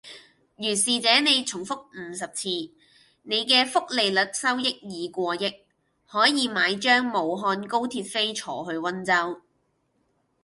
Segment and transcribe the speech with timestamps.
[0.55, 2.49] 如是這你重複五十次，
[3.21, 5.55] 你既複利率收益已過億，
[6.07, 9.39] 可以買張武漢高鐵飛坐去溫州